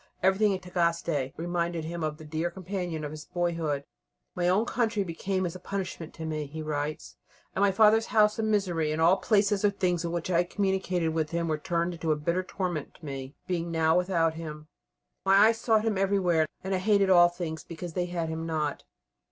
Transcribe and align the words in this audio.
Everything 0.23 0.51
in 0.51 0.57
Tagaste 0.59 1.31
reminded 1.37 1.85
him 1.85 2.03
of 2.03 2.17
the 2.17 2.25
dear 2.25 2.49
companion 2.49 3.03
of 3.05 3.11
his 3.11 3.25
boyhood. 3.25 3.83
"My 4.33 4.49
own 4.49 4.65
country 4.65 5.03
became 5.03 5.45
a 5.45 5.51
punishment 5.59 6.11
to 6.15 6.25
me," 6.25 6.47
he 6.47 6.63
writes, 6.63 7.17
"and 7.53 7.61
my 7.61 7.71
father's 7.71 8.07
house 8.07 8.39
a 8.39 8.41
misery, 8.41 8.91
and 8.91 8.99
all 8.99 9.17
places 9.17 9.63
or 9.63 9.69
things 9.69 10.03
in 10.03 10.11
which 10.11 10.31
I 10.31 10.37
had 10.37 10.49
communicated 10.49 11.09
with 11.09 11.29
him 11.29 11.47
were 11.47 11.59
turned 11.59 11.93
into 11.93 12.11
a 12.11 12.15
bitter 12.15 12.41
torment 12.41 12.95
to 12.95 13.05
me, 13.05 13.35
being 13.45 13.69
now 13.69 13.95
without 13.95 14.33
him. 14.33 14.69
My 15.23 15.35
eyes 15.37 15.59
sought 15.61 15.85
him 15.85 15.99
everywhere, 15.99 16.47
and 16.63 16.73
I 16.73 16.79
hated 16.79 17.11
all 17.11 17.29
things 17.29 17.63
because 17.63 17.93
they 17.93 18.05
had 18.07 18.27
him 18.27 18.47
not." 18.47 18.83